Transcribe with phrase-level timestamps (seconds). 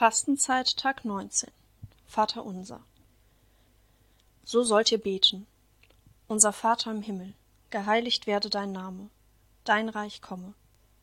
[0.00, 1.50] Fastenzeit Tag 19
[2.06, 2.80] Vater unser
[4.44, 5.46] So sollt ihr beten.
[6.26, 7.34] Unser Vater im Himmel,
[7.68, 9.10] geheiligt werde dein Name,
[9.64, 10.54] dein Reich komme,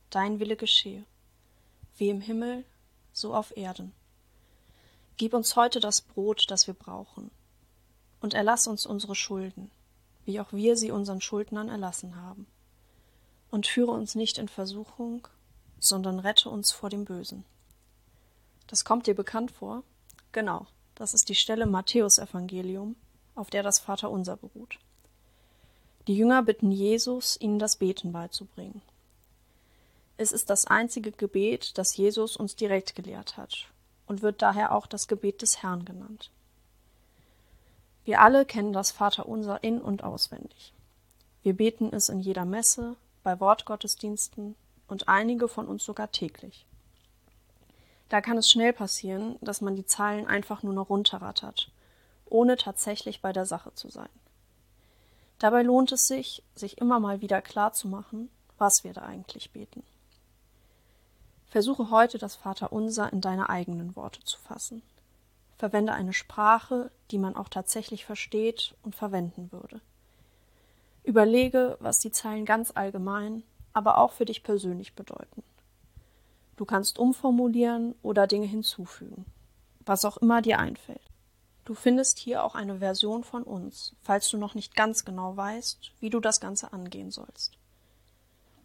[0.09, 1.05] dein Wille geschehe,
[1.97, 2.65] wie im Himmel,
[3.13, 3.93] so auf Erden.
[5.17, 7.29] Gib uns heute das Brot, das wir brauchen,
[8.19, 9.69] und erlass uns unsere Schulden,
[10.25, 12.47] wie auch wir sie unseren Schuldnern erlassen haben.
[13.51, 15.27] Und führe uns nicht in Versuchung,
[15.77, 17.45] sondern rette uns vor dem Bösen.
[18.67, 19.83] Das kommt dir bekannt vor?
[20.31, 22.95] Genau, das ist die Stelle im Matthäusevangelium,
[23.35, 24.77] auf der das Vaterunser beruht.
[26.07, 28.81] Die Jünger bitten Jesus, ihnen das Beten beizubringen.
[30.17, 33.67] Es ist das einzige Gebet, das Jesus uns direkt gelehrt hat
[34.07, 36.31] und wird daher auch das Gebet des Herrn genannt.
[38.05, 40.73] Wir alle kennen das Vaterunser in und auswendig.
[41.43, 44.55] Wir beten es in jeder Messe, bei Wortgottesdiensten
[44.87, 46.65] und einige von uns sogar täglich.
[48.09, 51.71] Da kann es schnell passieren, dass man die Zahlen einfach nur noch runterrattert,
[52.25, 54.09] ohne tatsächlich bei der Sache zu sein.
[55.39, 59.51] Dabei lohnt es sich, sich immer mal wieder klar zu machen, was wir da eigentlich
[59.51, 59.83] beten.
[61.49, 64.81] Versuche heute das Vaterunser in deine eigenen Worte zu fassen.
[65.57, 69.79] Verwende eine Sprache, die man auch tatsächlich versteht und verwenden würde.
[71.03, 75.43] Überlege, was die Zeilen ganz allgemein, aber auch für dich persönlich bedeuten.
[76.57, 79.25] Du kannst umformulieren oder Dinge hinzufügen,
[79.85, 81.01] was auch immer dir einfällt.
[81.65, 85.91] Du findest hier auch eine Version von uns, falls du noch nicht ganz genau weißt,
[85.99, 87.57] wie du das Ganze angehen sollst.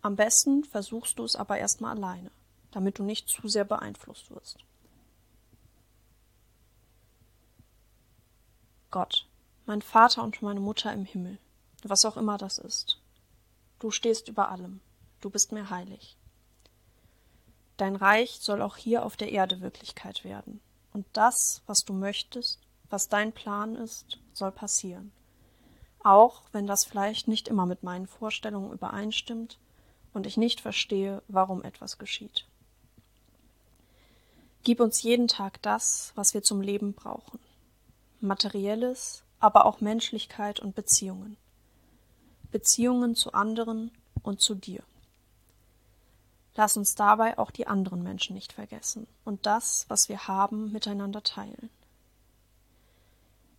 [0.00, 2.30] Am besten versuchst du es aber erstmal alleine,
[2.70, 4.58] damit du nicht zu sehr beeinflusst wirst.
[8.90, 9.28] Gott,
[9.66, 11.38] mein Vater und meine Mutter im Himmel,
[11.82, 13.00] was auch immer das ist.
[13.78, 14.80] Du stehst über allem,
[15.20, 16.16] du bist mir heilig.
[17.82, 20.60] Dein Reich soll auch hier auf der Erde Wirklichkeit werden.
[20.92, 22.60] Und das, was du möchtest,
[22.90, 25.10] was dein Plan ist, soll passieren.
[26.04, 29.58] Auch wenn das vielleicht nicht immer mit meinen Vorstellungen übereinstimmt
[30.14, 32.46] und ich nicht verstehe, warum etwas geschieht.
[34.62, 37.40] Gib uns jeden Tag das, was wir zum Leben brauchen.
[38.20, 41.36] Materielles, aber auch Menschlichkeit und Beziehungen.
[42.52, 43.90] Beziehungen zu anderen
[44.22, 44.84] und zu dir.
[46.54, 51.22] Lass uns dabei auch die anderen Menschen nicht vergessen und das, was wir haben, miteinander
[51.22, 51.70] teilen.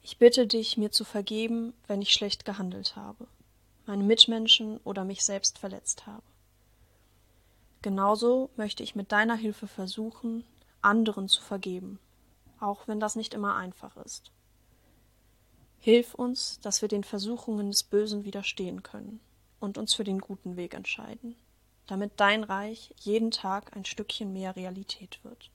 [0.04, 3.28] Ich bitte dich, mir zu vergeben, wenn ich schlecht gehandelt habe,
[3.86, 6.24] meine Mitmenschen oder mich selbst verletzt habe.
[7.82, 10.44] Genauso möchte ich mit deiner Hilfe versuchen,
[10.82, 12.00] anderen zu vergeben,
[12.60, 14.32] auch wenn das nicht immer einfach ist.
[15.80, 19.20] Hilf uns, dass wir den Versuchungen des Bösen widerstehen können
[19.60, 21.36] und uns für den guten Weg entscheiden
[21.88, 25.50] damit dein Reich jeden Tag ein Stückchen mehr Realität wird.